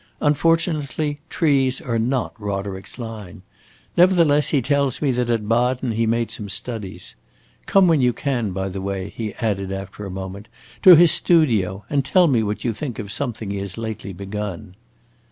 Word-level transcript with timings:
"Unfortunately 0.19 1.19
trees 1.29 1.79
are 1.79 1.99
not 1.99 2.33
Roderick's 2.41 2.97
line. 2.97 3.43
Nevertheless, 3.95 4.47
he 4.49 4.59
tells 4.59 4.99
me 4.99 5.11
that 5.11 5.29
at 5.29 5.47
Baden 5.47 5.91
he 5.91 6.07
made 6.07 6.31
some 6.31 6.49
studies. 6.49 7.13
Come 7.67 7.87
when 7.87 8.01
you 8.01 8.11
can, 8.11 8.49
by 8.49 8.67
the 8.67 8.81
way," 8.81 9.09
he 9.15 9.35
added 9.35 9.71
after 9.71 10.03
a 10.03 10.09
moment, 10.09 10.47
"to 10.81 10.95
his 10.95 11.11
studio, 11.11 11.85
and 11.87 12.03
tell 12.03 12.25
me 12.25 12.41
what 12.41 12.63
you 12.63 12.73
think 12.73 12.97
of 12.97 13.11
something 13.11 13.51
he 13.51 13.57
has 13.57 13.77
lately 13.77 14.11
begun." 14.11 14.73